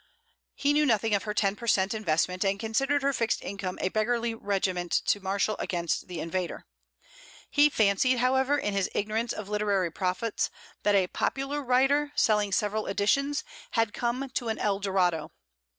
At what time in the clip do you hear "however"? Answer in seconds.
8.17-8.57